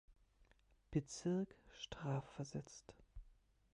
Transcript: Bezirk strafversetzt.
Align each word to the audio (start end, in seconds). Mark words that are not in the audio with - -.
Bezirk 0.89 1.55
strafversetzt. 1.79 2.95